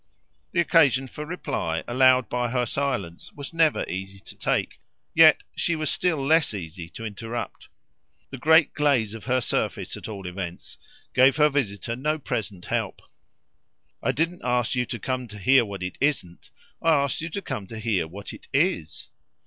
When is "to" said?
4.17-4.35, 6.89-7.05, 14.87-14.97, 15.27-15.37, 17.29-17.41, 17.67-17.77